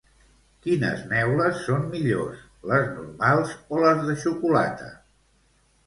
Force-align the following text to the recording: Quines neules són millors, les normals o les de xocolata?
Quines 0.61 1.03
neules 1.11 1.59
són 1.67 1.85
millors, 1.93 2.41
les 2.73 2.91
normals 2.97 3.55
o 3.77 3.87
les 3.87 4.05
de 4.11 4.21
xocolata? 4.27 4.93